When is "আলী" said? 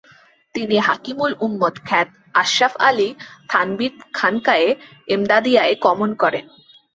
2.87-3.09